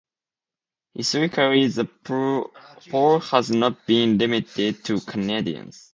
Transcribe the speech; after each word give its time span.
Historically, 0.95 1.67
the 1.67 1.85
poll 1.85 3.19
has 3.19 3.51
not 3.51 3.85
been 3.85 4.17
limited 4.17 4.83
to 4.83 4.99
Canadians. 5.01 5.89